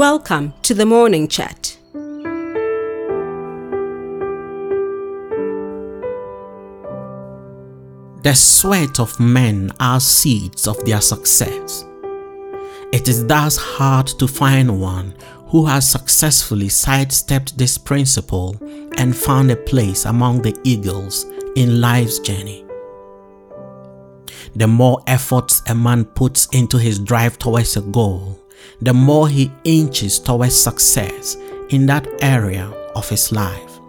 Welcome 0.00 0.54
to 0.62 0.72
the 0.72 0.86
morning 0.86 1.28
chat. 1.28 1.76
The 8.22 8.32
sweat 8.32 8.98
of 8.98 9.20
men 9.20 9.70
are 9.78 10.00
seeds 10.00 10.66
of 10.66 10.82
their 10.86 11.02
success. 11.02 11.84
It 12.94 13.08
is 13.08 13.26
thus 13.26 13.58
hard 13.58 14.06
to 14.06 14.26
find 14.26 14.80
one 14.80 15.14
who 15.48 15.66
has 15.66 15.90
successfully 15.90 16.70
sidestepped 16.70 17.58
this 17.58 17.76
principle 17.76 18.56
and 18.96 19.14
found 19.14 19.50
a 19.50 19.56
place 19.56 20.06
among 20.06 20.40
the 20.40 20.58
eagles 20.64 21.26
in 21.56 21.82
life's 21.82 22.20
journey. 22.20 22.64
The 24.56 24.66
more 24.66 25.02
efforts 25.06 25.60
a 25.68 25.74
man 25.74 26.06
puts 26.06 26.46
into 26.54 26.78
his 26.78 26.98
drive 26.98 27.38
towards 27.38 27.76
a 27.76 27.82
goal, 27.82 28.39
the 28.80 28.94
more 28.94 29.28
he 29.28 29.50
inches 29.64 30.18
towards 30.18 30.60
success 30.60 31.36
in 31.70 31.86
that 31.86 32.06
area 32.22 32.66
of 32.94 33.08
his 33.08 33.32
life. 33.32 33.80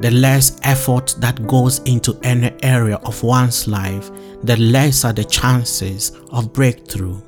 The 0.00 0.10
less 0.10 0.58
effort 0.62 1.14
that 1.18 1.46
goes 1.46 1.80
into 1.80 2.18
any 2.22 2.52
area 2.62 2.96
of 3.04 3.22
one's 3.22 3.68
life, 3.68 4.10
the 4.42 4.56
less 4.56 5.04
are 5.04 5.12
the 5.12 5.24
chances 5.24 6.12
of 6.30 6.52
breakthrough. 6.52 7.20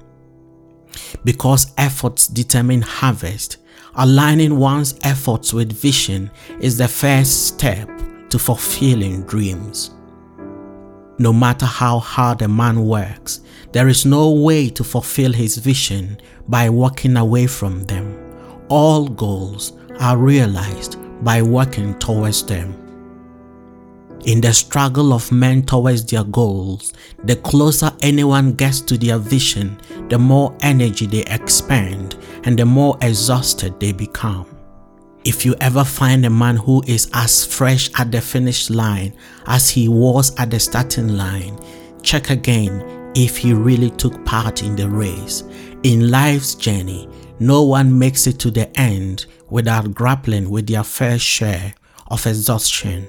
Because 1.25 1.73
efforts 1.77 2.27
determine 2.27 2.83
harvest, 2.83 3.59
aligning 3.95 4.59
one's 4.59 4.99
efforts 5.03 5.53
with 5.53 5.73
vision 5.73 6.31
is 6.61 6.79
the 6.79 6.89
first 6.89 7.49
step 7.49 7.89
to 8.31 8.39
fulfilling 8.39 9.25
dreams. 9.25 9.91
No 11.19 11.33
matter 11.33 11.67
how 11.67 11.99
hard 11.99 12.43
a 12.43 12.49
man 12.49 12.87
works, 12.87 13.41
there 13.73 13.89
is 13.89 14.07
no 14.07 14.31
way 14.31 14.69
to 14.71 14.83
fulfill 14.83 15.33
his 15.33 15.59
vision 15.59 16.19
by 16.49 16.69
walking 16.69 17.17
away 17.17 17.47
from 17.47 17.85
them. 17.85 18.19
All 18.69 19.09
goals 19.09 19.73
are 20.01 20.17
realized 20.17 20.97
by 21.25 21.43
working 21.43 21.99
towards 21.99 22.45
them. 22.45 22.79
In 24.25 24.41
the 24.41 24.53
struggle 24.55 25.13
of 25.13 25.33
men 25.33 25.65
towards 25.65 26.05
their 26.05 26.25
goals, 26.25 26.93
the 27.25 27.37
closer 27.37 27.91
anyone 28.01 28.53
gets 28.53 28.81
to 28.83 28.97
their 28.97 29.19
vision, 29.19 29.79
the 30.09 30.19
more 30.19 30.57
energy 30.61 31.07
they 31.07 31.25
expend 31.25 32.17
and 32.45 32.59
the 32.59 32.65
more 32.65 32.97
exhausted 33.03 33.79
they 33.81 33.93
become. 33.93 34.47
If 35.25 35.47
you 35.47 35.55
ever 35.61 35.85
find 35.85 36.27
a 36.27 36.31
man 36.31 36.57
who 36.57 36.83
is 36.87 37.09
as 37.15 37.45
fresh 37.45 37.91
at 37.97 38.11
the 38.11 38.21
finish 38.21 38.71
line 38.71 39.15
as 39.47 39.71
he 39.71 39.87
was 39.87 40.35
at 40.37 40.51
the 40.51 40.59
starting 40.59 41.17
line, 41.17 41.57
check 42.03 42.31
again 42.31 43.13
if 43.15 43.37
he 43.37 43.55
really 43.55 43.91
took 43.91 44.25
part 44.25 44.65
in 44.65 44.75
the 44.75 44.89
race. 44.89 45.45
In 45.85 46.11
life's 46.11 46.57
journey, 46.57 47.09
no 47.39 47.63
one 47.63 47.97
makes 47.97 48.27
it 48.27 48.41
to 48.41 48.51
the 48.51 48.69
end 48.79 49.27
without 49.49 49.95
grappling 49.95 50.51
with 50.51 50.67
their 50.67 50.83
fair 50.83 51.21
share 51.21 51.73
of 52.09 52.27
exhaustion. 52.27 53.09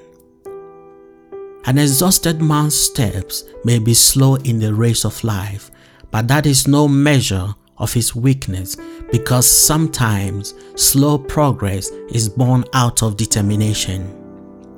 An 1.66 1.78
exhausted 1.78 2.40
man's 2.40 2.76
steps 2.76 3.42
may 3.64 3.80
be 3.80 3.94
slow 3.94 4.36
in 4.36 4.60
the 4.60 4.72
race 4.72 5.04
of 5.04 5.24
life, 5.24 5.70
but 6.12 6.28
that 6.28 6.46
is 6.46 6.68
no 6.68 6.86
measure 6.86 7.54
of 7.78 7.92
his 7.92 8.14
weakness 8.14 8.76
because 9.10 9.46
sometimes 9.46 10.54
slow 10.76 11.18
progress 11.18 11.88
is 12.10 12.28
born 12.28 12.64
out 12.72 13.02
of 13.02 13.16
determination. 13.16 14.20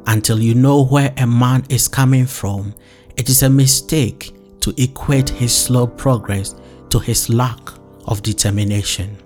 Until 0.06 0.40
you 0.40 0.54
know 0.54 0.84
where 0.84 1.12
a 1.16 1.26
man 1.26 1.64
is 1.68 1.88
coming 1.88 2.26
from, 2.26 2.74
it 3.16 3.28
is 3.28 3.42
a 3.42 3.50
mistake 3.50 4.34
to 4.60 4.74
equate 4.80 5.28
his 5.28 5.54
slow 5.54 5.86
progress 5.86 6.54
to 6.90 6.98
his 6.98 7.28
lack 7.28 7.60
of 8.06 8.22
determination. 8.22 9.16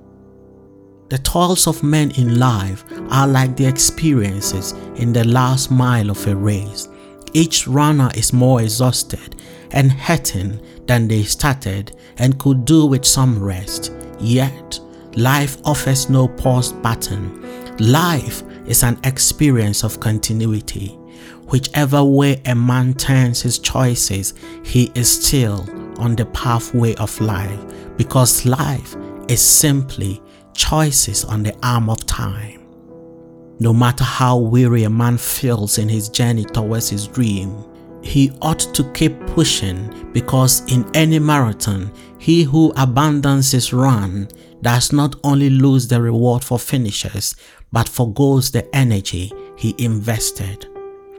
The 1.11 1.19
toils 1.19 1.67
of 1.67 1.83
men 1.83 2.13
in 2.13 2.39
life 2.39 2.85
are 3.11 3.27
like 3.27 3.57
the 3.57 3.67
experiences 3.67 4.73
in 4.95 5.13
the 5.13 5.25
last 5.25 5.71
mile 5.71 6.09
of 6.09 6.27
a 6.27 6.37
race. 6.37 6.89
Each 7.33 7.67
runner 7.67 8.11
is 8.15 8.33
more 8.33 8.61
exhausted 8.61 9.37
and 9.71 9.93
hurting 9.93 10.61
than 10.87 11.09
they 11.09 11.23
started 11.23 11.97
and 12.19 12.39
could 12.39 12.65
do 12.65 12.87
with 12.87 13.05
some 13.05 13.43
rest. 13.43 13.93
Yet, 14.19 14.81
life 15.15 15.57
offers 15.65 16.11
no 16.11 16.29
pause 16.29 16.73
button. 16.73 17.77
Life 17.79 18.43
is 18.67 18.83
an 18.83 18.99
experience 19.05 19.85
of 19.85 20.01
continuity. 20.01 20.89
Whichever 21.49 22.05
way 22.05 22.41
a 22.47 22.55
man 22.55 22.95
turns 22.95 23.43
his 23.43 23.59
choices, 23.59 24.35
he 24.65 24.93
is 24.95 25.11
still 25.11 25.67
on 25.99 26.17
the 26.17 26.27
pathway 26.27 26.95
of 26.97 27.21
life 27.21 27.61
because 27.97 28.47
life 28.47 28.97
is 29.29 29.41
simply 29.41 30.23
choices 30.55 31.25
on 31.25 31.43
the 31.43 31.55
arm 31.63 31.91
of 31.91 32.05
time. 32.07 32.60
No 33.63 33.75
matter 33.75 34.05
how 34.05 34.39
weary 34.39 34.85
a 34.85 34.91
man 34.91 35.19
feels 35.19 35.77
in 35.77 35.87
his 35.87 36.09
journey 36.09 36.47
towards 36.47 36.89
his 36.89 37.07
dream, 37.07 37.55
he 38.03 38.33
ought 38.41 38.61
to 38.75 38.91
keep 38.93 39.21
pushing 39.27 40.11
because 40.15 40.63
in 40.73 40.91
any 40.95 41.19
marathon, 41.19 41.93
he 42.19 42.43
who 42.43 42.73
abandons 42.79 43.53
his 43.53 43.75
run 43.75 44.29
does 44.63 44.95
not 44.95 45.15
only 45.25 45.51
lose 45.51 45.87
the 45.87 46.01
reward 46.01 46.43
for 46.43 46.59
finishers, 46.59 47.37
but 47.71 47.87
forgoes 47.87 48.51
the 48.51 48.75
energy 48.75 49.31
he 49.59 49.75
invested. 49.79 50.67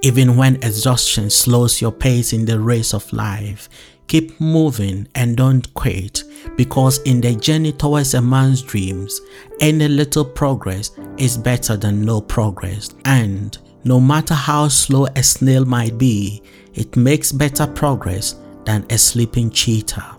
Even 0.01 0.35
when 0.35 0.55
exhaustion 0.55 1.29
slows 1.29 1.79
your 1.79 1.91
pace 1.91 2.33
in 2.33 2.45
the 2.45 2.59
race 2.59 2.95
of 2.95 3.13
life, 3.13 3.69
keep 4.11 4.41
moving 4.41 5.07
and 5.15 5.37
don't 5.37 5.73
quit 5.73 6.25
because 6.57 7.01
in 7.03 7.21
the 7.21 7.33
journey 7.33 7.71
towards 7.71 8.13
a 8.13 8.21
man's 8.21 8.61
dreams, 8.61 9.21
any 9.61 9.87
little 9.87 10.25
progress 10.25 10.91
is 11.17 11.37
better 11.37 11.77
than 11.77 12.03
no 12.03 12.19
progress. 12.19 12.89
And 13.05 13.57
no 13.85 14.01
matter 14.01 14.33
how 14.33 14.67
slow 14.67 15.05
a 15.15 15.23
snail 15.23 15.63
might 15.63 15.97
be, 15.97 16.43
it 16.73 16.97
makes 16.97 17.31
better 17.31 17.65
progress 17.65 18.35
than 18.65 18.85
a 18.89 18.97
sleeping 18.97 19.49
cheetah. 19.49 20.17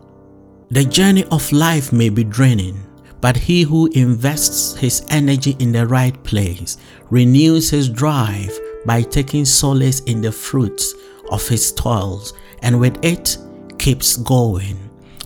The 0.70 0.86
journey 0.86 1.24
of 1.24 1.52
life 1.52 1.92
may 1.92 2.08
be 2.08 2.24
draining, 2.24 2.80
but 3.20 3.36
he 3.36 3.60
who 3.60 3.88
invests 3.88 4.74
his 4.74 5.04
energy 5.10 5.54
in 5.58 5.70
the 5.70 5.86
right 5.86 6.16
place 6.24 6.78
renews 7.10 7.68
his 7.68 7.90
drive 7.90 8.58
by 8.86 9.02
taking 9.02 9.44
solace 9.44 10.00
in 10.04 10.22
the 10.22 10.32
fruits 10.32 10.94
of 11.30 11.46
his 11.46 11.72
toils 11.72 12.32
and 12.62 12.80
with 12.80 12.98
it 13.04 13.36
keeps 13.82 14.16
going. 14.16 14.78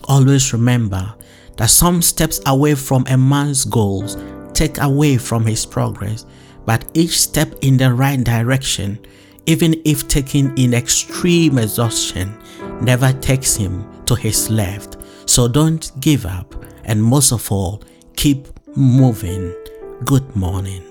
Always 0.05 0.51
remember 0.51 1.13
that 1.57 1.69
some 1.69 2.01
steps 2.01 2.41
away 2.47 2.73
from 2.73 3.05
a 3.07 3.15
man's 3.15 3.63
goals 3.63 4.17
take 4.53 4.81
away 4.81 5.17
from 5.17 5.45
his 5.45 5.63
progress, 5.63 6.25
but 6.65 6.83
each 6.95 7.21
step 7.21 7.53
in 7.61 7.77
the 7.77 7.93
right 7.93 8.23
direction 8.23 8.97
even 9.45 9.79
if 9.85 10.07
taken 10.07 10.53
in 10.57 10.73
extreme 10.73 11.57
exhaustion, 11.57 12.37
never 12.81 13.13
takes 13.13 13.55
him 13.55 13.87
to 14.05 14.13
his 14.13 14.49
left. 14.49 14.97
So 15.25 15.47
don't 15.47 15.89
give 16.01 16.25
up 16.25 16.53
and 16.83 17.01
most 17.01 17.31
of 17.31 17.49
all, 17.51 17.83
keep 18.15 18.47
moving. 18.75 19.55
Good 20.03 20.35
morning. 20.35 20.83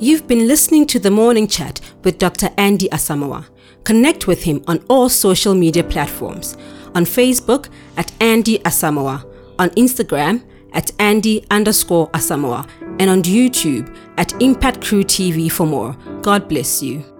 You've 0.00 0.26
been 0.26 0.48
listening 0.48 0.86
to 0.88 0.98
the 0.98 1.10
morning 1.10 1.46
chat 1.46 1.80
with 2.02 2.18
Dr. 2.18 2.50
Andy 2.58 2.88
Asamoah. 2.88 3.46
Connect 3.84 4.26
with 4.26 4.44
him 4.44 4.62
on 4.66 4.84
all 4.88 5.08
social 5.08 5.54
media 5.54 5.84
platforms 5.84 6.56
on 6.94 7.04
Facebook 7.04 7.68
at 7.96 8.12
Andy 8.20 8.58
Asamoah, 8.60 9.24
on 9.58 9.70
Instagram 9.70 10.42
at 10.72 10.90
Andy 10.98 11.44
underscore 11.50 12.08
Asamoah, 12.10 12.68
and 12.98 13.10
on 13.10 13.22
YouTube 13.22 13.94
at 14.16 14.40
Impact 14.40 14.82
Crew 14.82 15.04
TV 15.04 15.50
for 15.50 15.66
more. 15.66 15.96
God 16.22 16.48
bless 16.48 16.82
you. 16.82 17.13